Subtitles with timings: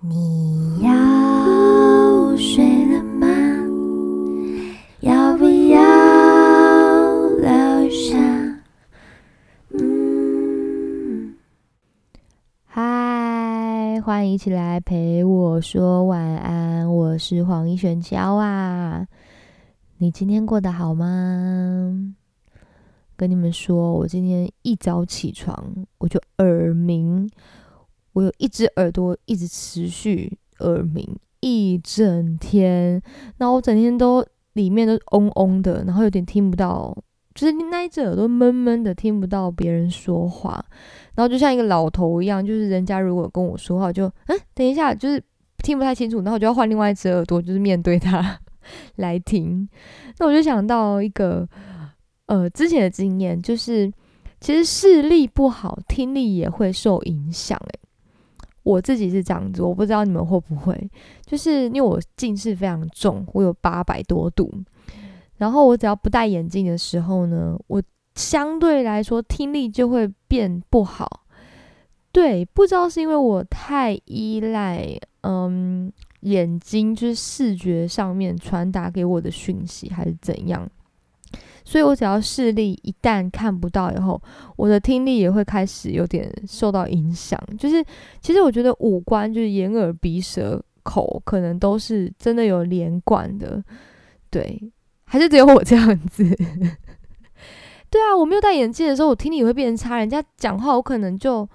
[0.00, 3.26] 你要睡了吗？
[5.00, 5.80] 要不要
[7.38, 8.18] 留下？
[9.70, 11.34] 嗯，
[12.66, 19.06] 嗨，欢迎一起来陪我说晚安，我是黄一璇娇啊。
[19.96, 22.14] 你今天过得好吗？
[23.16, 27.26] 跟你们说，我今天一早起床，我就耳鸣，
[28.16, 31.06] 我有一只耳朵一直持续耳鸣
[31.40, 32.98] 一整天，
[33.36, 36.96] 然后我整天都里面都嗡嗡的，然后有点听不到，
[37.34, 40.64] 就是那一只耳朵闷闷的，听不到别人说话，
[41.14, 45.22] 然后就像一个老头一样，就是人家如果跟我说话，就嗯，等一下，就是
[45.58, 48.40] 听不太清楚，然后我就要换另外一只耳朵，就是面对他
[48.96, 49.68] 来听。
[50.18, 51.46] 那我就想到一个。
[52.28, 53.88] 呃，之前的经验就是，
[54.40, 57.56] 其实视力不好，听力也会受影响。
[57.56, 57.78] 诶，
[58.66, 60.90] 我自己是这样子，我不知道你们会不会，
[61.24, 64.52] 就是因为我近视非常重，我有八百多度，
[65.36, 67.80] 然后我只要不戴眼镜的时候呢，我
[68.16, 71.22] 相对来说听力就会变不好。
[72.10, 75.92] 对，不知道是因为我太依赖嗯
[76.22, 80.68] 眼睛，就是视觉上面传达给我的讯息，还是怎样？
[81.68, 84.22] 所以我只要视力一旦看不到以后，
[84.54, 87.36] 我的听力也会开始有点受到影响。
[87.58, 87.84] 就是
[88.20, 93.60] 其实我觉得五官就是眼耳鼻舌口，可能都是真的有连贯的。
[94.30, 94.72] 对，
[95.06, 96.22] 还是只有我这样子？
[97.90, 99.98] 对啊，我没有戴眼镜的时候，我听力也会变差。
[99.98, 101.48] 人家讲话，我可能就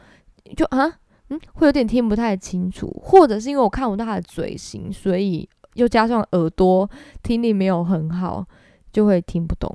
[0.57, 0.91] 就啊
[1.29, 6.89] 嗯，会有点听不太清楚，或者是因为我看不到他的嘴型，所以又加上耳朵
[7.23, 8.45] 听力没有很好，
[8.91, 9.73] 就会听不懂。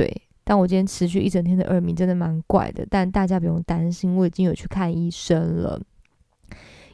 [0.00, 5.78] 对，但我今天持续一整天的耳鸣真的蛮怪的，但大家不用担心，我已经有去看医生了，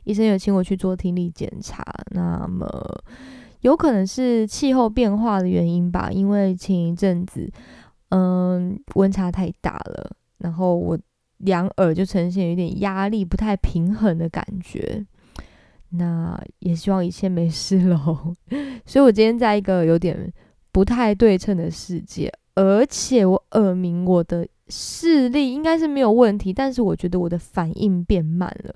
[0.02, 2.66] 医生有请我去做听力检查，那么
[3.60, 7.48] 有可能是气候变化的原因吧，因为前一阵子，
[8.08, 10.98] 嗯，温差太大了，然后我
[11.36, 15.06] 两耳就呈现有点压力不太平衡的感觉，
[15.90, 18.34] 那也希望一切没事喽，
[18.84, 20.32] 所以我今天在一个有点
[20.72, 22.32] 不太对称的世界。
[22.56, 28.74] 而且我耳鸣，我的视力应该是没有问题，但是我觉得我的反应变慢了，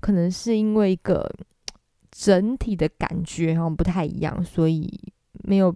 [0.00, 1.28] 可能是因为一个
[2.10, 4.88] 整体的感觉好像不太一样，所以
[5.44, 5.74] 没有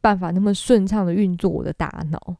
[0.00, 2.36] 办法那么顺畅的运作我的大脑。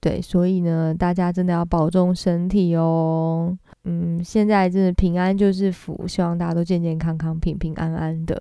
[0.00, 3.56] 对，所以呢，大家真的要保重身体哦。
[3.84, 8.38] 嗯，现在真的平安就是福，希望大家都健健康康、平平安安的。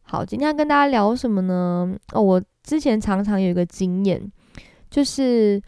[0.00, 1.94] 好，今天要跟大家聊什么呢？
[2.12, 4.20] 哦，我之前常常有一个经验，
[4.90, 5.62] 就是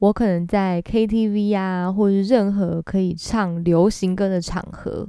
[0.00, 5.08] 我可能在 KTV 啊，或者任何可以唱流行歌的场合，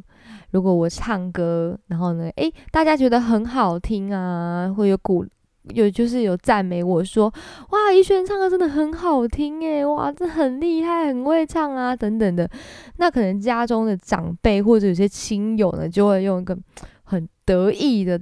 [0.52, 5.25] 如果我唱歌，然后呢，诶，大家觉得很好听啊，会有鼓，
[5.74, 7.25] 有就是有赞美我说，
[7.72, 12.47] 哇，一轩唱歌真的很好听诶，哇，这很厉害，很会唱啊，等等的，
[12.97, 16.56] 那可能家中的长辈或者有些亲友呢，就会用一个
[17.03, 18.22] 很得意的。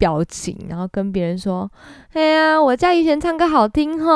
[0.00, 1.70] 表情，然后跟别人说
[2.14, 4.10] ：“哎呀，我家以前唱歌好听哈！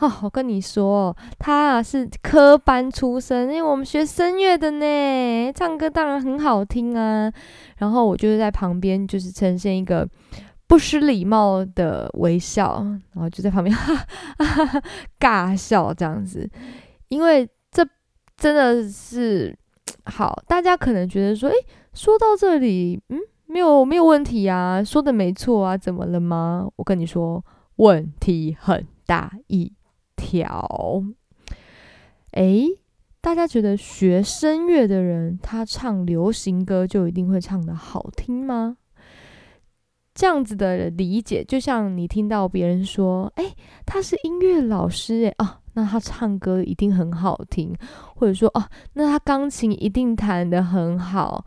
[0.00, 7.30] 哦，我跟你说，他啊是科班出身，因为我们学声乐的呢，唱歌当然很好听啊。
[7.76, 10.08] 然后我就是在旁边，就是呈现一个
[10.66, 12.82] 不失礼貌的微笑，
[13.12, 13.94] 然后就在旁边 哈
[14.38, 14.82] 哈哈
[15.20, 16.48] 尬笑这样子。
[17.08, 17.86] 因为这
[18.38, 19.54] 真的是
[20.06, 21.56] 好，大家可能觉得说，诶，
[21.92, 23.18] 说到这里，嗯。”
[23.50, 26.68] 没有没有问题啊，说的没错啊，怎么了吗？
[26.76, 27.42] 我跟你说，
[27.76, 29.72] 问题很大一
[30.16, 31.02] 条。
[32.32, 32.66] 诶，
[33.22, 38.76] 大家觉得学声乐的人，他唱流行歌就一定会唱的好听吗？
[40.14, 43.54] 这样子的理解，就像你听到别人说，诶，
[43.86, 47.74] 他是音乐老师，诶，啊，那他唱歌一定很好听，
[48.14, 51.46] 或者说，哦，那他钢琴一定弹的很好。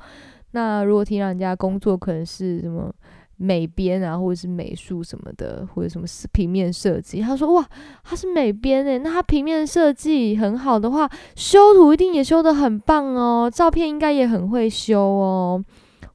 [0.52, 2.94] 那如果听到人家工作可能是什么
[3.38, 7.68] 美编啊，或者是美术什么的，或者什么平面设计，他说哇，
[8.04, 15.64] 他是美编诶，那他平面设计很好的话，修图一定也修得很棒哦，照片应该也很会修哦。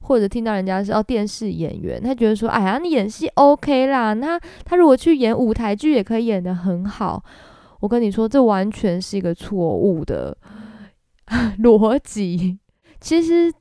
[0.02, 7.20] 或者听到人家是哦电视演员，他觉得说，哎呀，你演戏 OK 啦，那他如果去演舞台剧也可以演得很好。
[7.80, 10.36] 我跟你说，这完全是一个错误的
[11.58, 12.58] 逻辑，
[13.00, 13.52] 其实。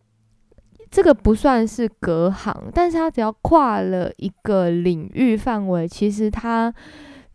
[0.95, 6.74] 这个不算是隔行，但是它只要跨了一个领域范围，其实它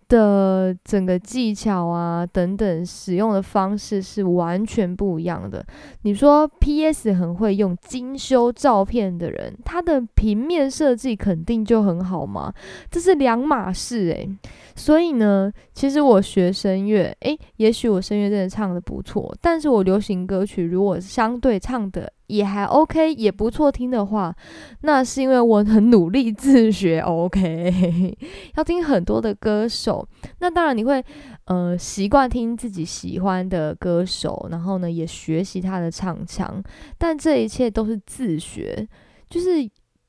[0.09, 5.63] 的整个技巧啊等等使用的方式是完全不一样的。
[6.05, 7.13] 你说 P.S.
[7.13, 12.51] 很会用精修照片的人，他的平面设计肯定就很好吗？
[12.91, 14.27] 这是两码事诶。
[14.75, 22.11] 所以呢，其实我学声乐，诶，也许我声乐真的唱的不错，但是我流行歌曲如果相对唱的。
[22.31, 24.35] 也还 OK，也不错听的话，
[24.83, 28.17] 那是因为我很努力自学 OK，
[28.57, 30.07] 要听很多的歌手。
[30.39, 31.05] 那当然你会
[31.47, 36.63] 呃习惯听自己喜欢的歌手，然后呢也学习他的唱腔，
[36.97, 38.87] 但这一切都是自学，
[39.29, 39.49] 就是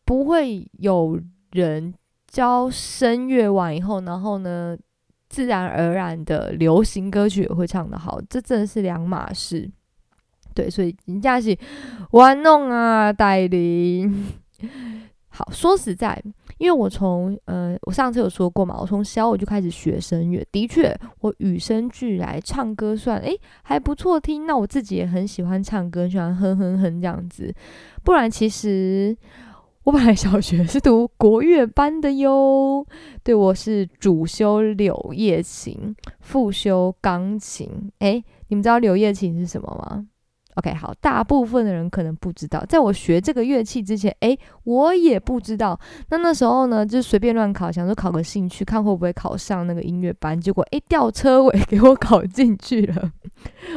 [0.06, 1.20] 不会有
[1.52, 1.94] 人
[2.28, 4.78] 教声乐完以后，然后呢
[5.28, 9.72] 自然而然的流行歌曲也会唱得好，这真的是两码事。
[10.54, 11.58] 对，所以人家是
[12.12, 14.26] 玩弄啊，带领。
[15.34, 16.22] 好说实在，
[16.58, 24.46] 因为我从呃，我上次有说过嘛，我从小我就开始学声乐，的确，我与生俱来唱歌算诶还不错听。
[24.46, 27.52] 那我自己也很喜欢唱歌，喜欢哼哼哼这样子。
[28.04, 29.18] 不然其实
[29.84, 32.86] 我本来小学是读国乐班的哟。
[33.24, 37.90] 对，我是主修柳叶琴，副修钢琴。
[38.00, 40.06] 诶，你们知道柳叶琴是什么吗
[40.56, 45.80] ？OK，好，大部分的人可能不知道，在我学这个乐器之前，诶，我也不知道。
[46.10, 50.40] 那那时候呢，就随便乱考，想说考个兴趣，看会不会考上那个音乐班。
[50.40, 53.12] 结果，诶，吊车尾 给我考进去了。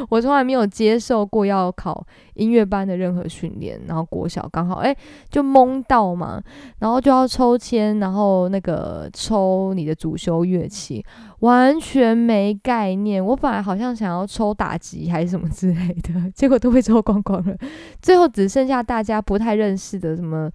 [0.09, 2.05] 我从来没有接受过要考
[2.35, 4.95] 音乐班的任何训练，然后国小刚好，诶，
[5.29, 6.41] 就懵到嘛，
[6.79, 11.03] 然后就要抽签，然后那个抽你的主修乐器。
[11.45, 17.55] 完全没概念，我本来好像想要抽打击还是什么之类的，结果都被抽光光了。
[18.01, 20.49] 最后只剩下大家不太认识的什么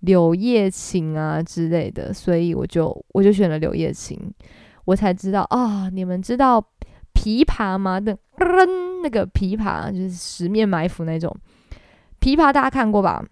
[0.00, 4.16] 柳叶琴啊之类的，所以我就我就选了柳叶琴。
[4.84, 6.64] 我才知道啊，你们知道
[7.12, 7.98] 琵琶吗？
[7.98, 8.16] 那
[9.02, 11.34] 那个琵琶就是十面埋伏那种
[12.20, 13.24] 琵琶，大家看过吧？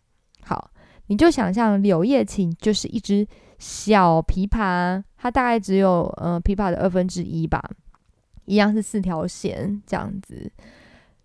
[0.42, 0.70] 好，
[1.06, 3.26] 你就想象柳叶琴就是一只。
[3.58, 7.62] 小琵琶，它大概只有呃琵琶的二分之一吧，
[8.44, 10.50] 一样是四条弦这样子。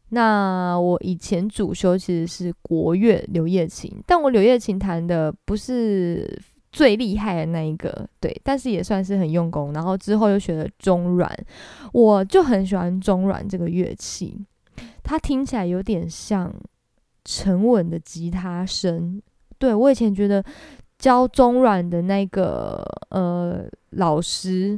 [0.10, 6.42] 那我以前主修其实是国乐柳叶琴，但我柳叶琴弹的不是
[6.72, 9.74] 最厉害的那一个，对，但是也算是很用功。
[9.74, 11.32] 然后之后又学了中阮，
[11.94, 14.44] 我就很喜欢中阮这个乐器，
[15.04, 16.54] 它听起来有点像
[17.26, 19.22] 沉稳的吉他声。
[19.58, 20.44] 对我以前觉得。
[21.00, 24.78] 教中软的那个呃老师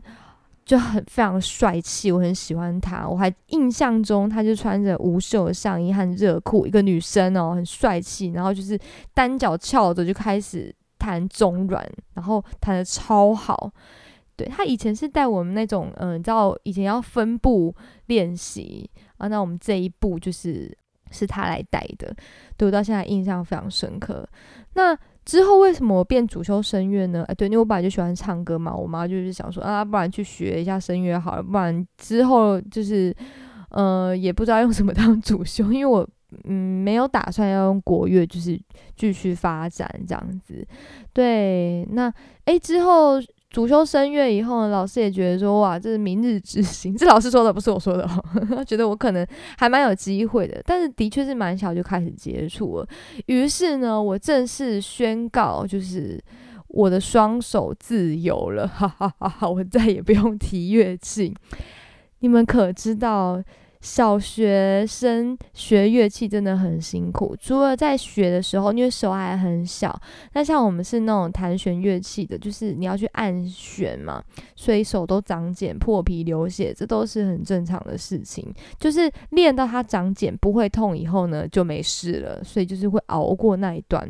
[0.63, 3.09] 就很非常帅气，我很喜欢他。
[3.09, 8.27] 我还印象中，他就穿着无袖的上衣和热裤，一个女生哦，很帅气。
[8.29, 8.79] 然后就是
[9.15, 11.83] 单脚翘着就开始弹中软，
[12.13, 13.71] 然后弹的超好。
[14.37, 17.75] 对他以前是带我们那种，嗯，你知道以前要分步
[18.05, 18.87] 练习
[19.17, 20.71] 啊，那我们这一步就是
[21.09, 22.15] 是他来带的，
[22.55, 24.23] 对我到现在印象非常深刻。
[24.75, 24.95] 那。
[25.25, 27.23] 之后为什么我变主修声乐呢？
[27.27, 28.75] 哎，对，因为我本来就喜欢唱歌嘛。
[28.75, 33.15] 我妈就是想说啊，不然去学一下声乐好了，不然之后就是，
[33.69, 36.07] 呃，也不知道用什么 当主修，因为我
[36.45, 38.59] 嗯没有打算要用国乐，就是
[38.95, 40.67] 继续发展这样子。
[41.13, 42.13] 对，那
[42.45, 43.19] 哎之后。
[43.51, 46.95] 主修声乐以后呢，老师也觉得说，哇，这是明日之星。
[46.97, 48.63] 这老师说的，不是我说的哦。
[48.63, 49.27] 觉得我可能
[49.57, 52.87] 还蛮有机会的，但是的确是蛮小就开始接触了。
[53.25, 56.17] 于是呢，我正式宣告，就是
[56.69, 59.49] 我的双手自由了， 哈哈哈哈！
[59.49, 61.35] 我再也不用提乐器。
[62.19, 63.43] 你们可知道？
[63.81, 69.99] 小学生学乐器真的很辛苦，除了在学的时候，因为手还很小。
[70.33, 74.23] 那像我们是那种弹弦乐器的，就是你要去按弦嘛，
[74.55, 78.53] 所以手都长茧、破皮、流血，这都是很正常的事情。
[78.79, 82.43] 就是练到它长茧不会痛以后呢，就没事了。
[82.43, 84.07] 所以就是会熬过那一段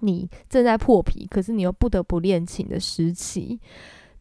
[0.00, 3.58] 你正在破皮，可是你又不得不练琴的时期。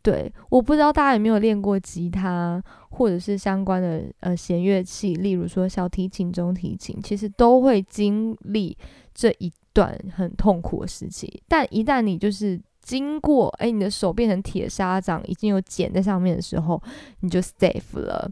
[0.01, 8.77] 对，我不知道大家有没有练过吉他，或者是相关的呃弦乐器，例如说小提琴、中提琴，其实都会经历
[9.13, 11.43] 这一段很痛苦的时期。
[11.47, 16.81] 但一旦你就是经过，哎，你的手变成铁砂掌，已经有茧在上面的时候，
[17.19, 18.31] 你就 safe 了。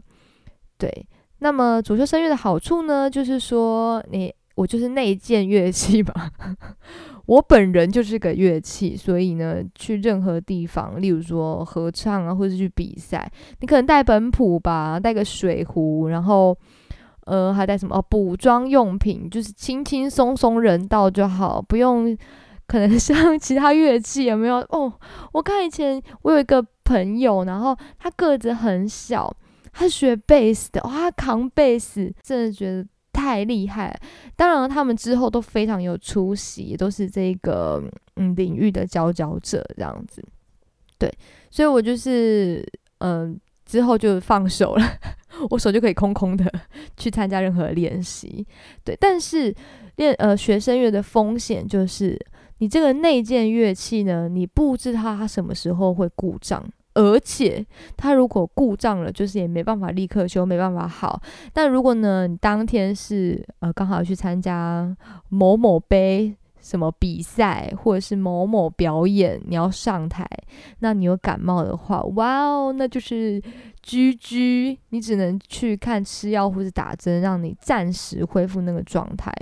[0.78, 1.06] 对，
[1.40, 6.30] 那么主修声乐的好处呢，就是说你我就是内建乐器吧。
[7.26, 16.56] 我本人就是个乐器，所以呢，去任何地方，例如说合唱啊，或者去比赛，你可能带本谱吧，带个水壶，然后，
[17.26, 17.96] 呃，还带什么？
[17.96, 22.16] 哦，补妆用品，就是轻轻松松人到就好，不用
[22.66, 24.56] 可能 像其他乐器有没有？
[24.70, 24.92] 哦，
[25.32, 29.30] 我看以前我有一个朋友，然后他个子很小，
[29.72, 32.86] 他学贝斯的，哇，扛贝斯，真的觉得
[33.28, 33.94] 太厉害。
[34.36, 37.82] 当然，他们之后都非常有出息，也都是这个
[38.16, 40.24] 嗯领域的佼佼者这样子。
[40.96, 41.12] 对，
[41.50, 42.66] 所以我就是
[43.00, 44.84] 嗯之后就放手了，
[45.50, 46.50] 我手就可以空空的
[46.96, 48.46] 去参加任何练习。
[48.82, 49.54] 对，但是
[49.96, 52.18] 练呃学声乐的风险就是。
[52.60, 56.68] 你这个内建乐器呢，你不知道它什么时候会故障，
[56.98, 57.64] 而且
[57.96, 61.22] 它如果故障了，就是也没办法立刻修，没办法好。
[61.52, 64.96] 但如果呢，你当天是呃刚好去参加
[65.28, 70.28] 某某杯什么比赛，或者是某某表演，你要上台，
[70.80, 73.40] 那你有感冒的话，哇哦，那就是
[73.80, 79.32] 居居，你只能去看吃药或者打针，让你暂时恢复那个状态。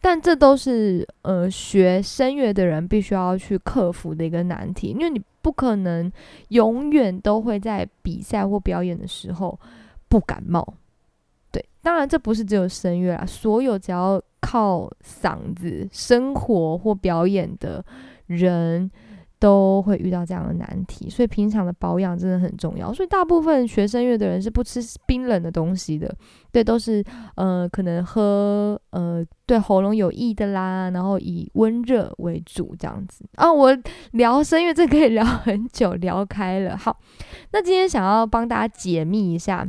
[0.00, 6.10] 但这都是呃学声乐的人必须要去克服的一个难题，因为你不可能
[6.48, 9.56] 永远都会在比赛或表演的时候
[10.08, 10.74] 不感冒。
[11.52, 17.84] 对，当然这不是只有声乐啦，所有只要靠嗓子生活或表演的
[18.26, 18.90] 人。
[19.46, 22.92] 都会遇到这样的难题，所以平常的保养真的很重要。
[22.92, 26.12] 所以大部分学声乐的人是不吃冰冷的东西的，
[26.50, 27.00] 对，都是
[27.36, 33.52] 呃可能喝呃对喉咙有益的啦，然后以温热为主这样子啊。
[33.52, 33.70] 我
[34.10, 36.76] 聊声乐这可以聊很久，聊开了。
[36.76, 36.98] 好，
[37.52, 39.64] 那今天想要帮大家解密一下，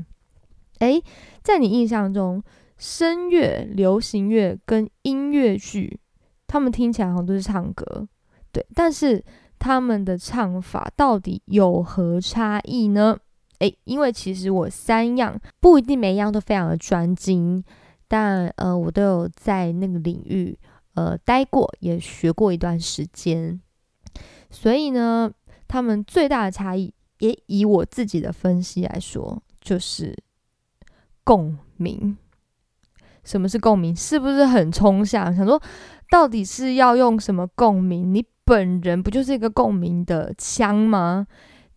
[0.79, 0.99] 诶，
[1.43, 2.41] 在你印象中，
[2.79, 5.99] 声乐、流行乐跟音乐剧，
[6.47, 8.07] 他们听起来好像都是唱歌，
[8.51, 9.23] 对，但是。
[9.59, 13.17] 他们的唱法到底有何差异呢？
[13.59, 17.63] 诶，因为其实我三样不一定每一样都非常的专精，
[18.07, 20.55] 但呃，我都有在那个领域
[20.93, 23.59] 呃待过，也学过一段时间。
[24.51, 25.31] 所以呢，
[25.67, 30.15] 他们最大的差异，也以我自己的分析来说，就是
[31.23, 32.15] 共鸣。
[33.23, 33.95] 什么是共鸣？
[33.95, 35.35] 是不是很抽象？
[35.35, 35.59] 想说，
[36.11, 38.13] 到底是要用什么共鸣？
[38.13, 38.23] 你？
[38.47, 41.27] 本人不就是一个共鸣的腔吗？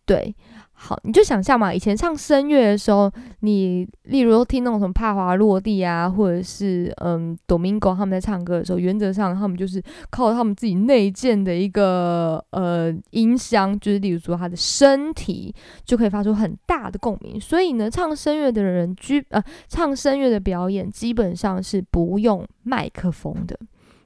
[0.07, 0.35] 对，
[0.73, 3.11] 好，你就想象嘛，以前唱声乐的时候，
[3.41, 17.41] 你例如听那种什么帕华落地啊，或者是嗯，Domingo 他们在唱歌的时候，原则上他们就是靠他们自己内建的一个呃音箱，就是例如说他的身体就可以发出很大的共鸣。
[17.41, 23.57] 所以呢，唱声乐的人居呃唱声乐的表演基本上是不用麦克风的。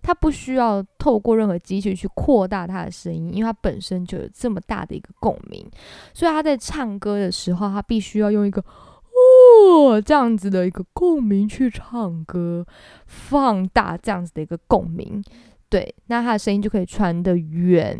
[0.05, 5.67] 他不需要透过任何机器去扩大他的声音，因为他本身就有这么大的一个共鸣，
[6.13, 12.67] 所以他在唱歌的时候，他必须要用一个哦这样子的一个共鸣去唱歌，
[13.07, 15.25] 放大这样子的一个共鸣，
[15.71, 17.99] 对，那他的声音就可以传得远，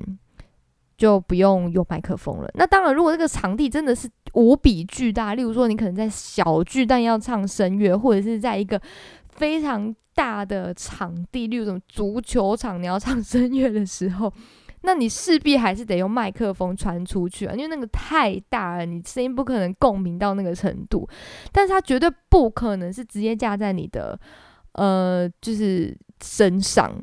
[0.99, 2.51] 就不用用麦克风了。
[2.55, 8.81] 那当然，如果这个场地真的是无比巨大，例如说你可能在小巨蛋要唱声乐，或者是在一个
[9.37, 14.33] 非常大的场地，例如什么足球场，你要唱 声乐的时候，
[14.83, 21.09] 那你势必还是得用麦克风传出去啊，因为那个太大了，你声音不可能共鸣到那个程度。
[21.53, 24.19] 但是它绝对不可能是直接架在你的
[24.73, 26.95] 呃，就是身上，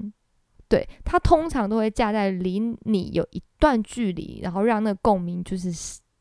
[0.67, 5.71] 对，它通常都会架在离你有一段距离，然后让那个共鸣就是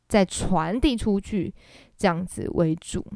[0.09, 1.55] 在传递出去
[1.97, 3.07] 这样子为主。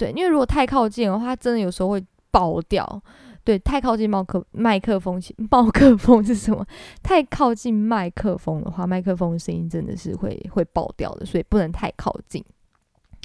[0.00, 2.02] 对，因为如果太靠近的话，真的有时候会。
[2.32, 3.02] 爆掉，
[3.42, 6.64] 对，太靠近麦克麦克风， 麦克风是什么？
[7.02, 12.40] 太靠近麦克风的话，麦克风的声音真的是会会爆掉的，所以不能太靠近。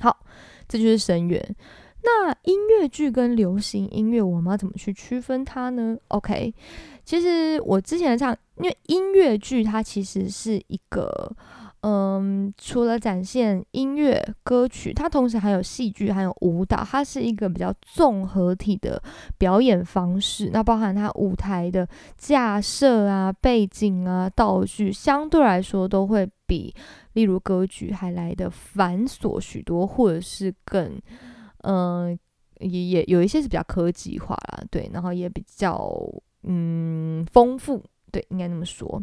[0.02, 0.26] 好，
[0.68, 1.56] 这就是声源。
[2.02, 6.52] 那音乐剧跟流行音乐，我们要怎么去区分它呢？OK，
[7.04, 11.32] 其实我之前唱，因为音乐剧它其实是一个。
[11.88, 19.00] 嗯，除了展现音乐歌曲，它同时还有戏剧，还有舞蹈，它是一个比较综合体的
[19.38, 20.50] 表演方式。
[20.52, 21.88] 那包含它舞台的
[22.18, 26.74] 架设啊、背景啊、道具，相对来说都会比
[27.14, 31.00] 例如歌剧还来的繁琐许多，或者是更
[31.60, 32.18] 嗯，
[32.62, 35.96] 也也有一些是比较科技化啦，对，然后也比较
[36.42, 39.00] 嗯丰富，对，应该那么说。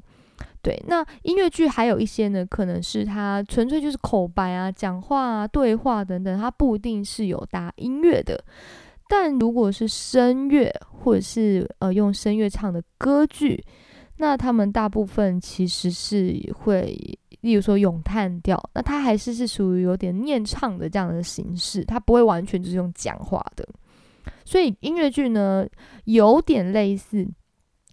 [0.63, 8.43] 对，那音乐剧还有一些呢，可能是它纯粹就是口白啊、讲话啊、对话等等，它不一定是有搭音乐的。
[9.09, 13.63] 但如果是声乐或者是呃用声乐唱的歌剧，
[14.19, 16.97] 那他们大部分其实是会，
[17.41, 23.69] 例如说咏叹调，那它还是是属于有点念唱的这样的形式，它不会完全就是用讲话的。
[24.45, 25.67] 所以音乐剧呢，
[26.05, 27.27] 有点类似。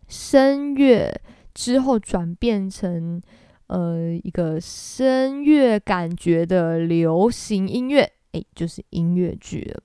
[0.08, 1.22] 声乐
[1.54, 3.22] 之后转变成
[3.68, 9.84] 呃一个声乐感觉的流行音乐，诶，就是音乐剧了。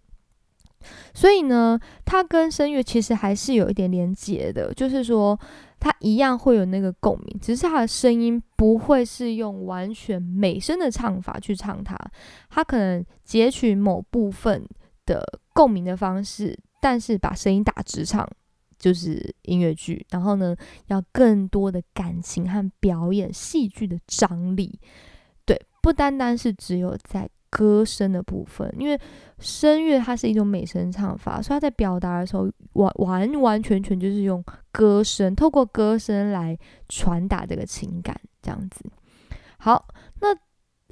[1.15, 5.39] 所以呢，它跟声乐其实还是有一点连结的，就是说
[5.81, 11.97] 它一样会有那个共鸣，只是它的声音不会是用完全美声的唱法去唱它，
[12.51, 14.63] 它可能截取某部分
[15.07, 18.29] 的共鸣的方式，但是把声音打直唱，
[18.79, 20.05] 就是音乐剧。
[20.11, 24.79] 然后呢，要更多的感情和表演戏剧的张力，
[25.45, 27.29] 对，不单单是只有在。
[27.57, 29.01] 歌声的部分，因为
[29.39, 38.85] 声乐它是一种美声唱法，所以它在表达的时候完完完全全就是用歌声，透过歌声来传达这个情感，这样子。
[39.59, 39.87] 好，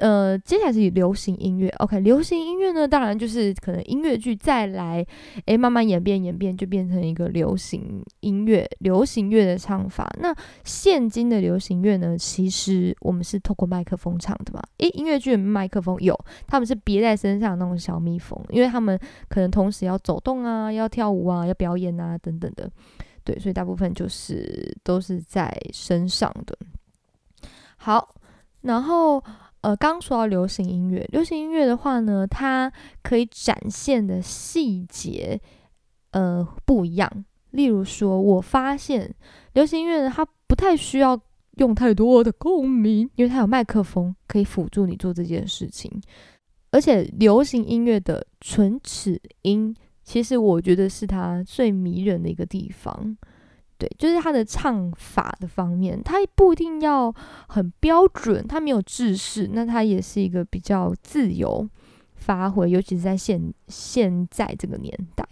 [0.02, 1.68] 呃，接下来是流行音乐。
[1.78, 5.06] OK，流行音乐呢，当然就是可能音乐剧再来，
[5.46, 10.12] 诶，慢慢演变演变，就变成一个流行音乐、流行乐的唱法。
[10.18, 14.60] 那现今的流行乐呢，其实我们是透过麦克风唱的嘛？
[14.78, 16.18] 诶，音乐剧麦克风有，
[16.48, 22.68] 他们是别在身上那种小蜜蜂，因为他们可能同时要走动啊，要跳舞啊，要表演啊等等的，
[23.22, 26.58] 对，所以大部分就是都是在身上的。
[27.76, 28.16] 好，
[28.62, 29.22] 然后。
[29.62, 35.40] 呃，刚说到流行音乐，流行音乐的话呢，它可以展现的细节，
[36.10, 37.24] 呃，不一样。
[37.52, 39.14] 例如说，我发现
[39.54, 41.20] 流行音乐，它不太需要
[41.58, 45.90] 用太多的共鸣，因为它有麦克风可以辅助你做这件事情。
[46.70, 53.16] 而且，流行音乐的唇齿音，其实我觉得是它最迷人的一个地方。
[53.82, 57.12] 对，就是他的唱法的方面，他不一定要
[57.48, 61.68] 很标准，他没有制式，那他也是一个比较自由
[62.14, 65.26] 发挥，尤其是在现现在这个年代，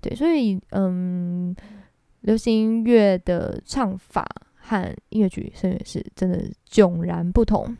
[0.00, 1.54] 对，所以嗯，
[2.22, 7.76] 流行音乐的唱法和音乐剧声乐是真的迥然不同。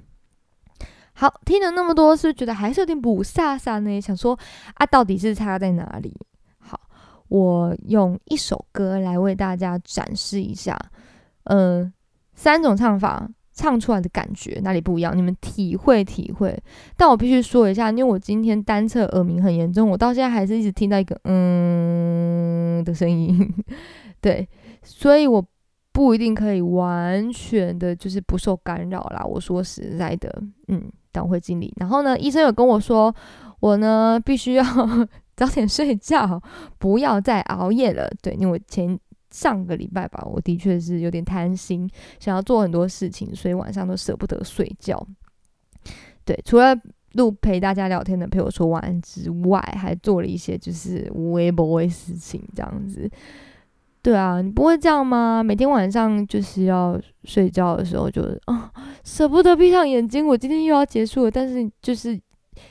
[1.15, 4.01] 好，听了那么多，是不是觉得还是有点不飒飒呢？
[4.01, 4.39] 想说
[4.75, 6.17] 啊，到底是差在哪里？
[7.35, 10.79] 我用一首歌来为大家展示一下，
[11.47, 11.93] 呃，
[12.33, 16.57] 三种唱法唱出来的感觉哪里不一样，你们体会体会。
[16.97, 23.53] 但我必须说一下，因为我今天单侧耳鸣很严重，我到现在还是一直听到一个嗯的声音，
[24.23, 24.49] 对，
[24.85, 25.45] 所以我
[25.91, 29.25] 不一定可以完全的就是不受干扰啦。
[29.25, 31.75] 我说实在的，嗯，但我会尽力。
[31.79, 33.13] 然后呢，医生有跟我说，
[33.59, 34.65] 我呢必须要。
[35.37, 36.41] 早点睡觉，
[36.79, 38.11] 不要再熬夜了。
[38.23, 38.99] 对，因为我前
[39.31, 45.07] 上个礼拜吧，我的确是有点贪心，想要做很多事情，所以晚上都舍不得睡觉。
[46.25, 46.77] 对，除了
[47.13, 53.11] 录陪大家聊天的陪我说晚安之外，还做了一些就是无微不微事情，这样子。
[54.03, 55.43] 对啊，你不会这样吗？
[55.43, 58.71] 每天晚上就是要睡觉的时候，就啊
[59.03, 60.27] 舍不得闭上眼睛。
[60.27, 62.21] 我今天又要结束了，但是就是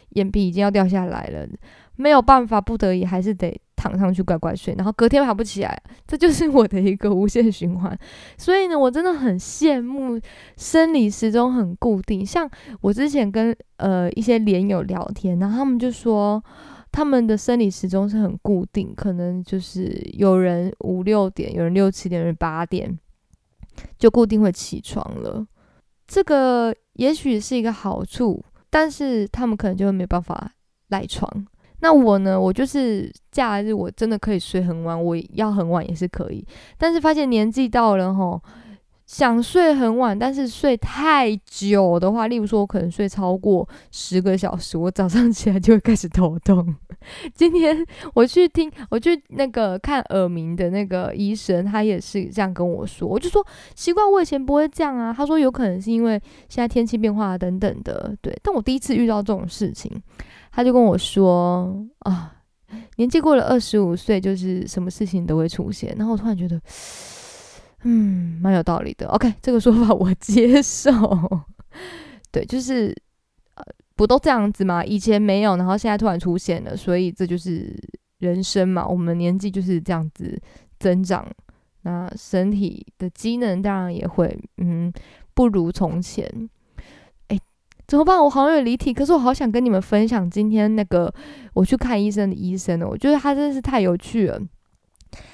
[0.10, 1.47] 眼皮已经要掉下来了。
[1.95, 7.97] 没有办法，不得已还是得躺上去乖乖睡，然后隔天爬不起来，这就是我的一个无限循环。
[8.38, 10.19] 所以呢，我真的很羡慕
[10.58, 12.25] 生理时钟很固定。
[12.25, 12.49] 像
[12.82, 16.43] 我之前跟呃一些连友聊天，然后他们就说
[16.91, 22.97] 他们的生理时钟是很固定，可能就是有人五六点，有人六七点，有人八点
[23.99, 25.45] 就固定会起床了。
[26.08, 30.51] 这个也许是一个好处，但是他们可能就会没办法
[30.89, 31.45] 赖床。
[31.84, 32.39] 那我呢？
[32.39, 36.48] 我就是假日，我真的可以睡很晚，我要很晚也是可以。
[36.78, 38.41] 但是发现年纪到了吼，
[39.06, 46.74] 想睡很晚，但是睡太久的话，例如说我可能睡超过十个小时，我早上起来就会开始头痛。
[47.36, 53.06] 今天我去听，我去那个看耳鸣的那个医生，他也是这样跟我说。
[53.06, 55.13] 我就说习惯，我以前不会这样啊。
[55.13, 56.13] 他说有可能是因为
[56.48, 58.34] 现在天气变化等等的，对。
[58.41, 59.91] 但我第一次遇到这种事情。
[60.55, 62.31] 他就跟我说啊，
[62.97, 65.95] 年纪过了二十五岁，就是什么事情都会出现。
[65.97, 66.61] 然后我突然觉得，
[67.81, 69.07] 嗯，蛮有道理的。
[69.07, 70.91] OK，这个说法我接受。
[72.31, 72.95] 对，就是
[73.55, 73.63] 呃，
[73.95, 74.85] 不都这样子吗？
[74.85, 77.75] 以前没有，然后现在突然出现了，所以这就是
[78.19, 78.87] 人生嘛。
[78.87, 80.39] 我们年纪就是这样子
[80.79, 81.27] 增长，
[81.81, 84.93] 那身体的机能当然也会嗯
[85.33, 86.47] 不如从前。
[87.93, 88.19] 怎么办？
[88.19, 91.13] 我好像有离题，可是我好想跟你们分享今天那个
[91.53, 92.88] 我去看医生的医生呢。
[92.89, 94.41] 我觉得他真的是太有趣了。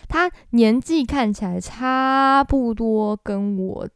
[0.09, 3.87] 他年纪看起来差不多跟我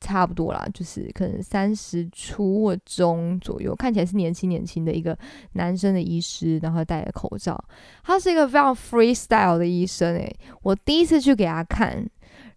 [0.00, 5.18] 差不多啦，就是可能三十出或中左右，看起来是年轻年轻的一个
[5.54, 7.60] 男生的医师，然后戴着口罩。
[8.04, 12.08] 他是一个非常 freestyle 的医生诶，我第一次去给他看。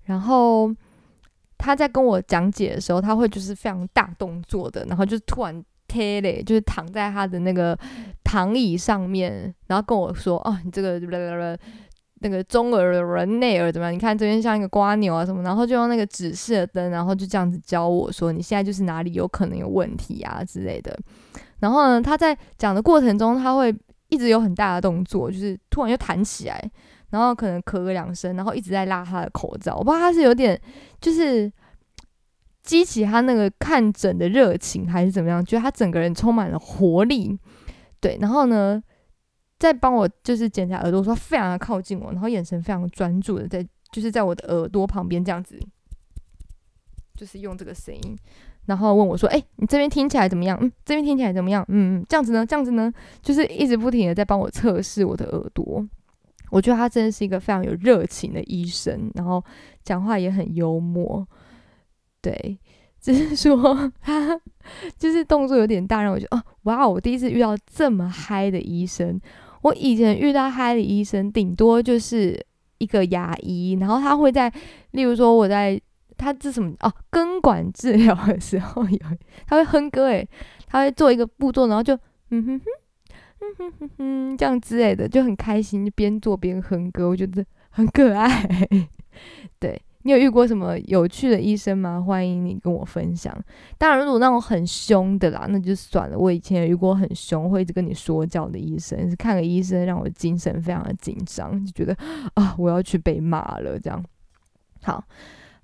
[0.03, 0.69] 然后
[1.63, 7.77] 他在跟我讲解的时候，他会就是非常大动作的，然后就突然贴嘞，就是躺在他的那个
[8.21, 10.99] 躺椅上面，然后跟我说：“哦，你这个
[12.19, 13.93] 那个中耳、内耳怎么样？
[13.93, 20.93] 你看这边像一个瓜牛啊什么，然后就用那个指示的灯，然后就这样子教我说，你现在就是哪里有可能有问题啊之类的。
[21.59, 23.73] 然后呢，他在讲的过程中，他会
[24.09, 26.71] 一直有很大的动作，就是突然就弹起来，
[27.13, 29.77] 然后可能咳个两声，然后一直在拉他的口罩。
[29.77, 30.59] 我不知道他是有点
[30.99, 31.49] 就是
[32.63, 37.39] 激起他那个看诊的热情，还是怎么样，觉得他整个人充满了活力。
[37.99, 38.81] 对，然后呢？
[39.59, 45.57] 在帮我就是检查耳朵，说非常的靠近我，然后眼神非常专注的在就是在我的耳朵旁边这样子，
[47.15, 48.17] 就是用这个声音，
[48.65, 50.57] 然后问我说：“哎，你这边听起来怎么样？
[50.59, 51.63] 嗯，这边听起来怎么样？
[51.69, 52.45] 嗯嗯，这样子呢？
[52.45, 52.91] 这样子呢？
[53.21, 55.87] 就是一直不停的在帮我测试我的耳朵。
[56.53, 59.43] 我觉得他真的是一个非常有热情的医生，然后
[59.83, 61.27] 讲话也很幽默。
[62.21, 62.59] 对，
[63.01, 64.39] 只是说他
[64.99, 69.19] 就是动作有点大，让我觉得哦，哇哦，我第一次遇到这么嗨的医生。”
[69.63, 72.39] 我以前遇到嗨的医生，顶多就是
[72.77, 74.51] 一个牙医，然后他会在，
[74.91, 75.81] 例如说我在
[76.17, 78.99] 他这什么哦根管治疗的时候有，
[79.47, 80.27] 他会哼歌诶，
[80.67, 81.95] 他会做一个步骤，然后就
[82.29, 82.65] 嗯哼哼，
[83.57, 88.47] 哼哼哼这样之类的，就很开心，就边做边哼歌，我觉得很可爱，
[89.59, 89.81] 对。
[90.05, 92.03] 你有遇过什么有趣的医生吗？
[92.05, 93.33] 欢迎你跟我分享。
[93.77, 96.17] 当然，如果那种很凶的啦，那就算了。
[96.17, 101.95] 我以前有遇过很凶，会一直跟你说教的医生，是看个医生让我精神非常的紧张，就觉得
[102.33, 104.03] 啊，我要去被骂了这样。
[104.81, 105.01] 好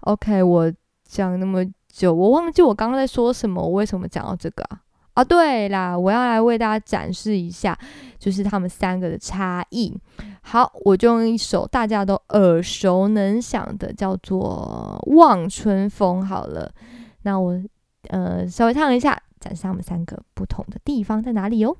[0.03, 4.79] ，OK，我讲那么久，我忘记我刚刚在说什么，我为什么讲到这个啊？
[5.19, 7.77] 啊，对啦，我要来为大家展示一下，
[8.17, 9.93] 就是他们三个的差异。
[10.39, 16.71] 好，我就用一首大家都耳熟能详的，叫做《望春风》好了。
[17.23, 17.61] 那我
[18.07, 21.75] 呃稍微唱一下，展示他们三个不同的地方在哪里哟。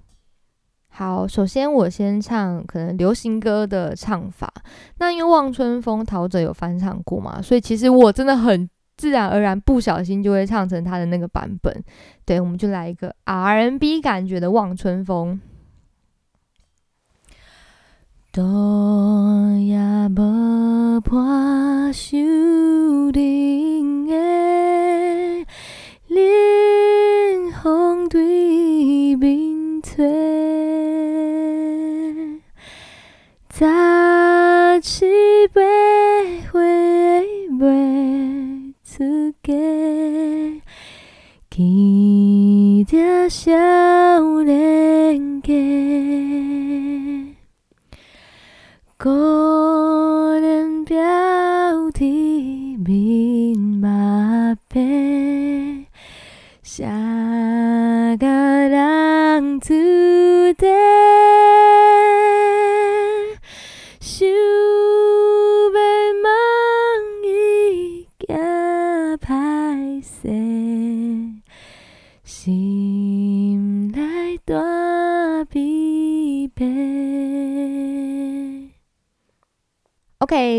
[0.89, 4.54] 好，首先我先唱可能流行歌的唱法。
[4.97, 8.69] 那因为《望春风》陶喆有翻唱过嘛，所以其实我真的很。
[8.99, 11.81] 自然而然，不小心就会唱成他的那个版本。
[12.25, 15.39] 对，我们就来一个 R&B 感觉的《望春风》。
[18.33, 19.77] 多也
[20.09, 22.17] 无伴守
[23.13, 25.45] 灵的
[26.09, 30.05] 冷风对冰吹，
[33.47, 33.65] 早
[34.81, 35.05] 起
[35.53, 35.62] 八
[36.51, 36.59] 回
[37.57, 38.29] 袂。
[38.99, 40.62] 自己，
[41.49, 43.49] 记着少
[44.43, 45.53] 年家，
[48.97, 49.09] 孤
[50.41, 50.97] 人标
[51.91, 55.85] 题面马背，
[56.62, 57.09] 下个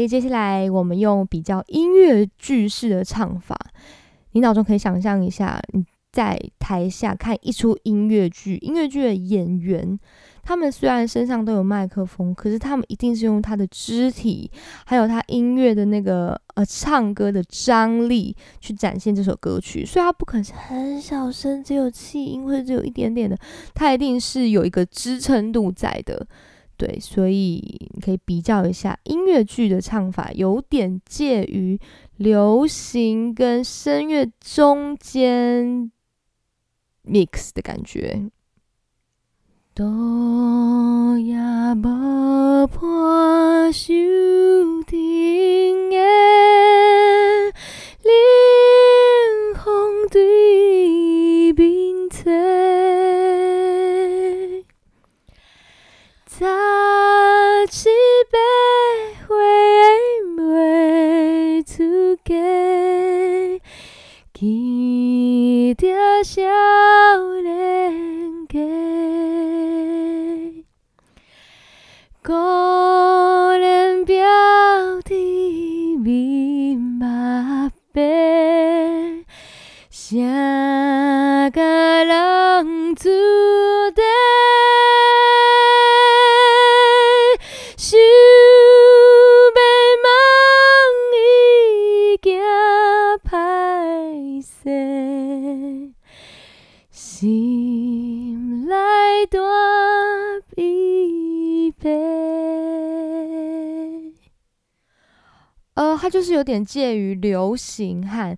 [0.06, 3.56] 接下来我们用比较音乐剧式的唱法。
[4.32, 9.98] 你脑中可以想象一下，你在台下看一出音乐剧，音乐剧的演员，
[10.42, 14.50] 他们虽然身上都有麦克风，可是他们一定是用他的肢体，
[14.86, 19.84] 还有他音乐的那个呃唱歌的张力去展现这首歌曲。
[19.84, 23.36] 所以，他不可能是很小声，只有气音或者只有一点点的，
[23.74, 26.26] 他一定是有一个支撑度在的。
[26.80, 27.60] 对，所以
[27.92, 31.78] 你可以比较一下音乐剧的唱法，有点介于
[32.16, 35.92] 流行跟声乐中间
[37.04, 38.30] mix 的感觉。
[106.10, 108.36] 就是有点介于流行和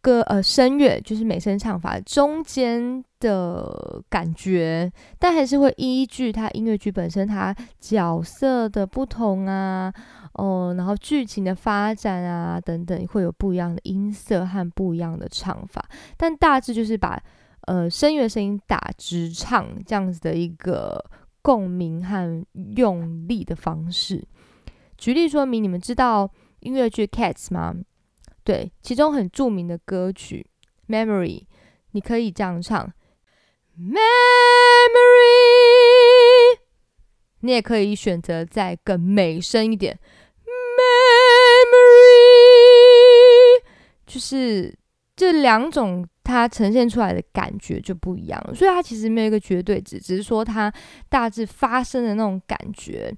[0.00, 9.90] 歌呃声乐，就是美声唱法中间的感觉，但还是会依据它音乐剧本身它角色的不同啊，
[10.34, 15.82] 哦，然后剧情的发展啊等等，会有不一样的音色和不一样的唱法，
[16.18, 17.18] 但大致就是把
[17.62, 21.02] 呃声乐声音打直唱这样子的一个
[21.40, 22.44] 共鸣和
[22.76, 24.22] 用力的方式。
[24.98, 26.30] 举例说明，你们知道
[26.64, 27.74] 音乐剧《Cats》吗？
[28.42, 30.46] 对，其中很著名的歌曲
[30.92, 31.40] 《Memory》，
[31.92, 32.90] 你可以这样唱
[33.78, 33.98] ：Memory。
[37.40, 40.00] 你也可以选择再更美声一点
[40.46, 41.74] ，Memory。
[44.06, 44.74] 就是
[45.14, 48.54] 这两种，它呈现出来的感觉就不一样了。
[48.54, 50.72] 所以它其实没有一个绝对值，只是说它
[51.10, 53.14] 大致发生的那种感觉，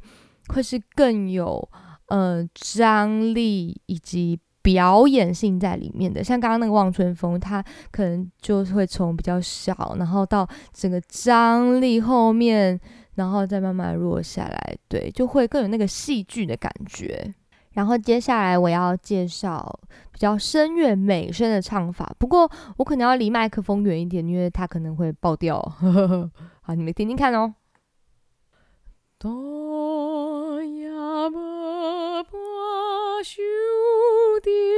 [0.48, 1.68] 会是更有
[2.09, 4.38] 呃张力以及。
[4.66, 12.77] 表演性在里面的，像刚刚那个望春风，它可能就会从比较小，然后到整个张力后面，
[13.14, 17.33] 然后再慢慢弱下来，对，就会更有那个戏剧的感觉。
[17.75, 19.79] 然后接下来我要介绍
[20.11, 25.61] 比较声乐美声的唱法，不过我可能要离麦克风远一点，因为它可能会爆掉。
[26.62, 27.55] 好，你们听听看哦。
[33.22, 33.42] 兄
[34.42, 34.75] 弟。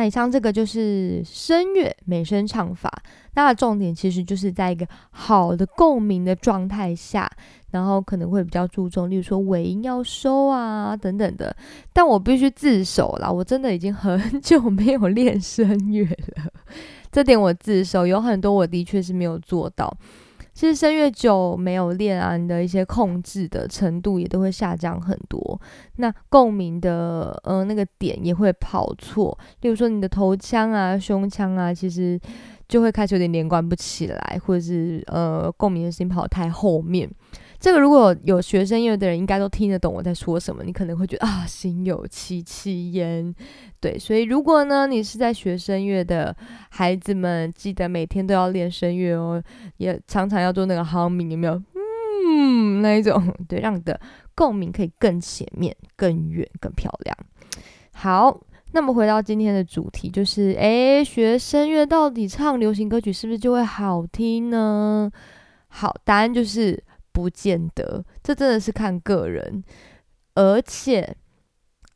[0.00, 2.90] 那以上这个就是声乐美声唱法，
[3.34, 7.30] 那重点其实就是在一个好的共鸣的状态下，
[7.72, 11.54] 然后可能会比较注重，例如说尾音要收啊等等的。
[11.92, 16.50] 但我必须自首啦，我真的已经很久没有练声乐了，
[17.12, 19.94] 这点我自首，有很多我的确是没有做到。
[20.60, 25.58] 其实声乐久没有练啊，你的一些控制的程度也都会下降很多。
[25.96, 32.20] 那共鸣的呃那个点也会跑错，例如说你的头腔啊、胸腔啊，其实
[32.68, 37.10] 就会开始有点连贯不起来，或者是呃共鸣的声音跑太后面。
[37.60, 40.64] 这个如果有学声乐的人，应该都听得懂我在说什么。
[40.64, 43.34] 你可能会觉得啊，心有戚戚焉。
[43.78, 46.34] 对，所以如果呢，你是在学声乐的
[46.70, 49.42] 孩子们，记得每天都要练声乐哦，
[49.76, 51.62] 也常常要做那个哼鸣有没有？
[52.26, 54.00] 嗯，那一种，对，让你的
[54.34, 57.14] 共鸣可以更前面、更远、更漂亮。
[57.92, 58.40] 好，
[58.72, 65.10] 那么回到今天的主题，就是诶，学声乐到底唱流行歌曲是不是就会好听呢？
[65.68, 66.82] 好，答案就是。
[67.20, 69.62] 不见得，这真的是看个人。
[70.34, 71.14] 而且，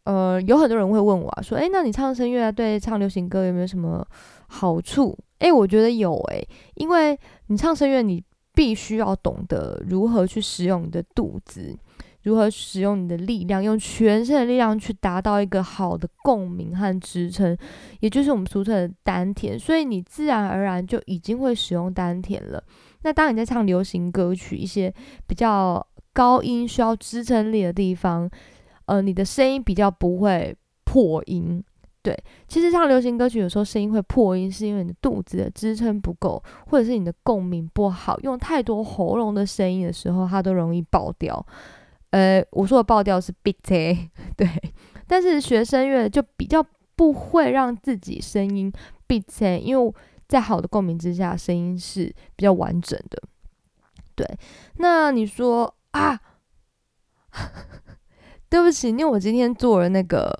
[0.05, 4.07] 呃，有很多人会问我啊，说：“诶，那你唱声乐对唱流行歌有没有什么
[4.49, 11.77] 好处？”诶，我觉得有诶，因为你唱声乐，你必须要懂得如何去使用你的肚子，
[12.23, 17.57] 如何使用你的力量，用全身的力量去达到一个好的共鸣和支撑，
[18.01, 19.59] 也就是我们俗称的丹田。
[19.59, 22.63] 所以你自然而然就已经会使用丹田了。
[23.05, 24.93] 那当你在唱流行歌曲，一些
[25.27, 28.29] 比较高音需要支撑力的地方，
[28.87, 31.63] 呃，你的声音比较不会破音。
[32.03, 41.47] 对，其实唱流行歌曲有时候声音会破音，是因为你的肚子的支撑不够，或者是你的共鸣不好，用太多喉咙的声音的时候，它都容易爆掉。
[42.11, 43.99] 呃，我说的爆掉是 bit，
[44.37, 44.49] 对。
[45.07, 46.65] 但是学声乐就比较
[46.97, 48.73] 不会让自己声音
[49.07, 49.95] bit，因为。
[50.35, 53.23] 在好的共鸣之下，声音是比较完整的。
[54.17, 54.27] 对，
[54.79, 56.19] 那你说啊，
[58.51, 60.37] 对不起，因为我今天做了那个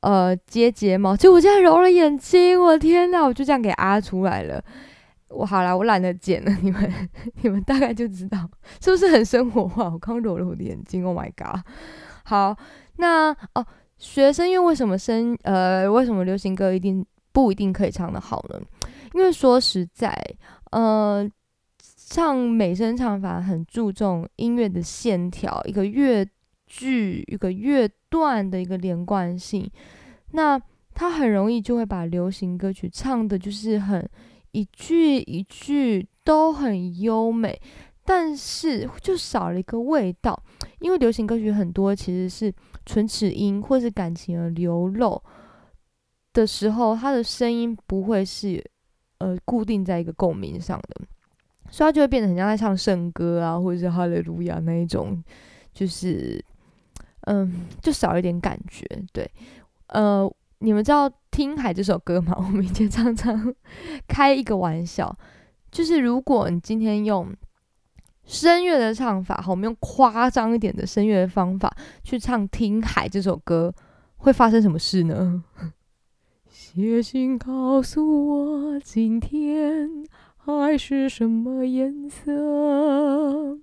[0.00, 4.64] 呃接睫毛，结果我现在揉了眼睛，我天呐，我就这样给啊出来了。
[5.28, 7.10] 我好啦，我懒得剪了，你们
[7.42, 8.48] 你们大概就知道
[8.80, 9.90] 是不是很生活化？
[9.90, 11.60] 我刚揉了我的眼睛，Oh my god！
[12.24, 12.56] 好，
[12.96, 13.66] 那哦，
[13.98, 18.58] 学声乐为什么声呃为什么流行歌一定不一定可以唱得好呢？
[19.14, 20.12] 因为说实在，
[20.72, 21.28] 呃，
[22.08, 26.26] 唱美声唱法很注重音乐的线条，一个乐
[26.66, 29.70] 句一个乐段的一个连贯性，
[30.32, 30.60] 那
[30.94, 34.08] 它很容易就会把流行歌曲唱的就是很。
[34.52, 37.60] 一句一句都很优美，
[38.02, 40.42] 但是就少了一个味道。
[40.80, 42.52] 因为流行歌曲很多其实是
[42.86, 45.22] 唇齿音或是感情的流露
[46.32, 48.64] 的时候，它的声音不会是
[49.18, 51.00] 呃固定在一个共鸣上的，
[51.70, 55.22] 所以它就会变得很像在唱圣歌啊，或者是哈利路亚那一种，
[55.72, 56.44] 就是
[57.22, 58.86] 嗯，就少一点感觉。
[59.12, 59.30] 对，
[59.88, 60.30] 呃。
[60.60, 62.34] 你们知道《听海》这首歌吗？
[62.36, 63.54] 我们以前常常
[64.08, 65.16] 开一个玩笑，
[65.70, 67.32] 就是如果你今天用
[68.24, 73.72] 声乐的唱法，好，我们用夸张一点的声乐方法去唱《听海》这首歌，
[74.16, 75.44] 会发生什么事呢？
[76.70, 80.04] 写信告诉我，今天
[80.36, 83.58] 海是什么颜色？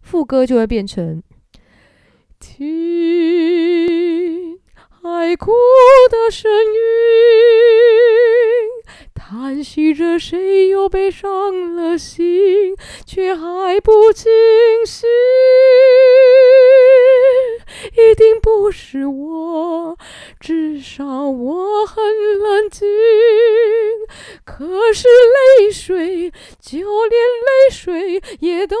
[0.00, 1.24] 副歌就会变成
[2.38, 2.60] 听。
[5.02, 5.50] 海哭
[6.08, 6.78] 的声音，
[9.28, 14.30] 叹息着谁又悲伤了心，却还不清
[14.86, 15.08] 醒。
[17.96, 19.98] 一定不是我，
[20.38, 22.04] 至少我很
[22.38, 22.86] 冷静。
[24.44, 25.08] 可是
[25.58, 28.76] 泪水，就连泪水也都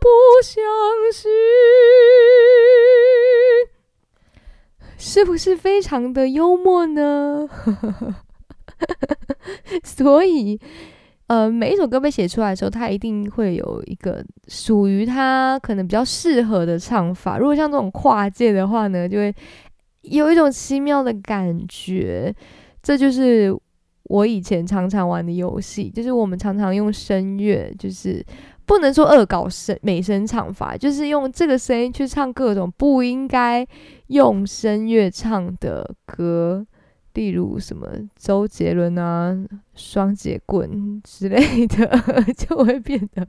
[0.00, 0.08] 不
[0.42, 0.64] 相
[1.12, 1.30] 信。
[4.96, 7.46] 是不是非常的幽默呢？
[7.50, 8.14] 呵呵呵
[9.84, 10.58] 所以，
[11.26, 17.38] 呃，每一首歌被写出来的时候，它一定会有一个属于它可能比较适合的唱法。
[17.38, 19.34] 如果像这种跨界的话呢，就会
[20.02, 22.34] 有一种奇妙的感觉。
[22.82, 23.54] 这就是
[24.04, 28.24] 我以前常常玩的游戏，就是我们常常用声乐，就是。
[28.66, 33.66] 不能说恶搞声美声唱法，就是用这个声音去唱各种不应该
[34.06, 36.64] 用声乐唱的歌，
[37.14, 39.36] 例如什么周杰伦啊、
[39.74, 41.86] 双节棍之类的，
[42.36, 43.26] 就会变得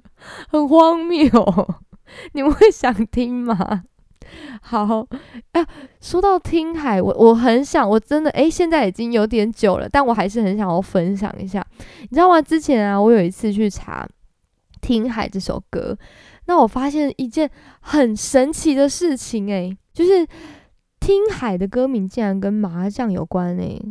[0.50, 1.28] 很荒谬。
[2.34, 3.84] 你们会想听吗？
[4.62, 5.08] 好，
[5.52, 5.66] 哎，
[6.00, 11.66] 说到听海，我我很想，我真的哎，现在已经有点久了，但我还是很想要分享一下。
[12.02, 12.42] 你知道吗？
[12.42, 14.08] 之前啊，我有一次去查。
[14.82, 15.96] 听海这首歌，
[16.48, 17.48] 那我发现一件
[17.82, 20.26] 很神奇的事情，诶，就是
[21.02, 23.82] 听海的歌名竟然跟麻将有关，诶，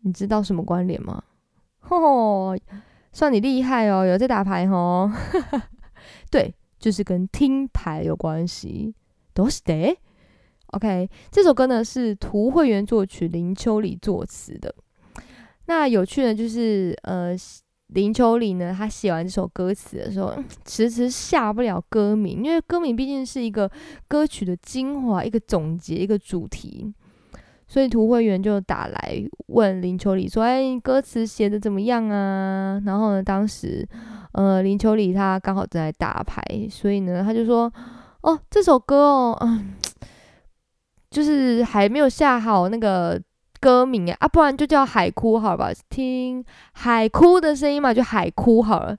[0.00, 1.22] 你知道什么关联吗？
[1.78, 2.54] 吼，
[3.12, 5.10] 算你厉害哦，有在打牌哦。
[6.30, 8.94] 对，就是跟听牌有关系。
[9.32, 9.96] 都是的。
[10.66, 14.74] OK，这首歌呢是涂慧源作曲，林秋离作词的。
[15.66, 17.34] 那有趣的，就是呃。
[17.94, 23.70] 林秋离呢，他写完这首歌词的时候，迟迟下不了歌名，因为歌名毕竟是一个
[24.08, 26.90] 歌曲的精华、一个总结、一个主题，
[27.66, 33.86] 所以涂慧源就打来问林秋离说：“哎，歌词写的怎么样啊？”然后呢，当时
[34.32, 37.70] 呃林秋离他刚好正在打牌，所以呢他就说
[38.22, 39.74] ：“哦，这首歌哦，嗯，
[41.10, 43.20] 就是还没有下好那个。”
[43.62, 45.70] 歌名啊，不然就叫海哭好了吧？
[45.88, 48.96] 听海哭的声音嘛，就海哭好了。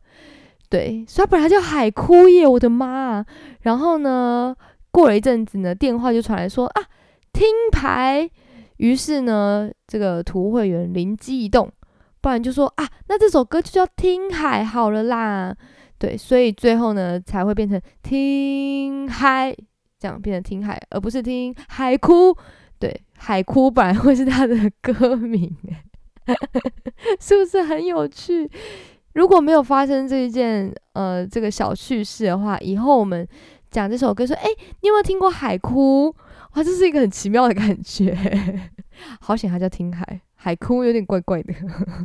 [0.70, 3.26] 对，所以本来叫海哭耶，我的妈！
[3.64, 4.56] 然后呢，
[4.90, 6.82] 过了一阵子呢，电话就传来说啊，
[7.34, 8.30] 听牌。
[8.78, 11.70] 于是呢，这个图会员灵机一动，
[12.22, 15.54] 不然就说啊，那这首歌就叫听海好了啦。
[16.00, 19.56] 对，所以最后呢，才会变成听海，
[20.00, 22.36] 这样变成听海，而不是听海哭。
[22.84, 25.50] 对，海哭本来会是他的歌名，
[27.18, 28.50] 是不是很有趣？
[29.14, 33.26] 如果没有发生这一件呃这个小趣事的话，以后我们
[33.72, 34.44] 讲这首歌说，哎，
[34.82, 36.14] 你有没有听过海哭？
[36.56, 38.14] 哇，这是一个很奇妙的感觉。
[39.22, 41.54] 好险，它叫听海，海哭有点怪怪的，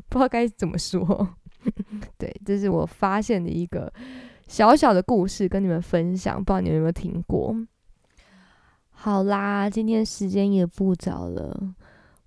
[0.09, 1.29] 不知道该怎么说。
[2.16, 3.93] 对，这是我发现的一个
[4.47, 7.53] 小小的故事，跟你们分享，不知道你们有没有听过。
[9.01, 11.72] 好啦，今天时间也不早了，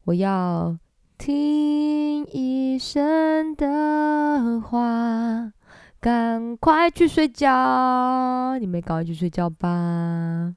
[0.05, 0.77] 我要
[1.17, 5.51] 听医生的话，
[5.99, 8.57] 赶快去睡觉。
[8.57, 10.55] 你们赶快去睡觉吧。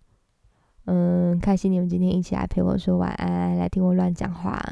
[0.85, 4.63] 嗯，开心你们今天一起来陪我说晚安，来听我乱讲话。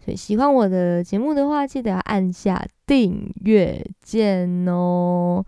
[0.00, 5.44] 所以喜欢我的节目的话，记得要按下订阅键哦。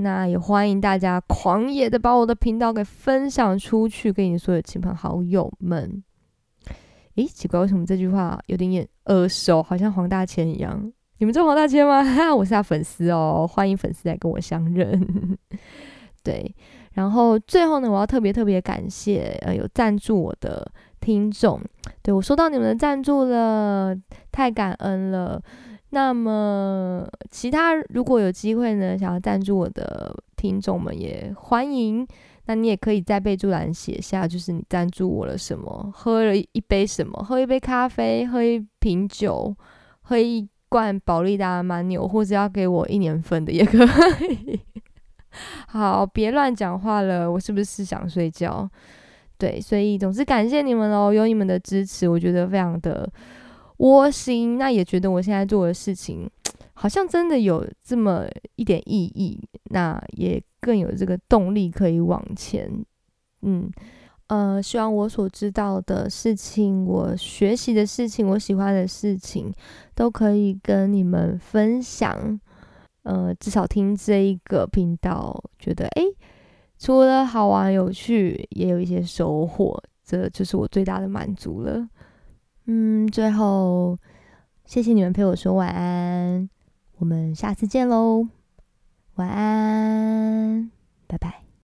[0.00, 6.02] 那也欢迎大家狂野的把我的频道给分享出去，给你所有亲朋好友们。
[7.16, 10.92] 诶，奇怪，为什么这句话有点眼耳熟，好像黄大千一样？
[11.18, 12.00] 你们知道黄大千吗？
[12.32, 15.36] 我是他粉丝哦，欢迎粉丝来跟我相认。
[16.22, 16.54] 对。
[16.92, 20.64] 然后最后呢，我要特别特别感谢呃有赞助我的
[21.00, 21.60] 听众，
[22.02, 23.96] 对我收到你们的赞助了，
[24.30, 25.42] 太感恩了。
[25.90, 32.06] 那么其他如果有机会呢，想要赞助我的听众们也欢迎。
[32.50, 39.54] 那你也可以在备注栏写下，就是你赞助我了什么，喝了一杯什么，喝一杯咖啡，喝一瓶酒，
[40.00, 43.84] 喝一罐宝利达蛮牛，或者要给我一年份的也可
[44.24, 44.58] 以。
[45.66, 48.66] 好，别乱讲话了，我是不是想睡觉？
[49.36, 53.06] 对，所以总之感谢你们哦，有你们的支持，我觉得非常的
[53.78, 54.56] 窝心。
[54.58, 56.30] 那也觉得我现在做的事情，
[56.74, 58.26] 好像真的有这么
[58.56, 62.70] 一点意义，那也更有这个动力可以往前。
[63.42, 63.70] 嗯，
[64.28, 69.52] 呃，希望我所知道的事情，我学习的事情，我喜欢的事情，
[69.94, 72.40] 都可以跟你们分享。
[73.04, 76.04] 呃，至少听这一个频道，觉得诶，
[76.78, 81.88] 除了好玩有趣，也有一些收获，这就是我最大的满足了。
[82.70, 83.98] 嗯，最后
[84.66, 86.50] 谢谢你们陪我说晚安，
[86.98, 88.28] 我们下次见喽，
[89.14, 90.70] 晚安，
[91.06, 91.47] 拜拜。